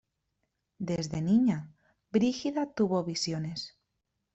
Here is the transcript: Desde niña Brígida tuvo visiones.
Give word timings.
Desde 0.89 1.21
niña 1.21 1.69
Brígida 2.11 2.73
tuvo 2.73 3.03
visiones. 3.03 3.77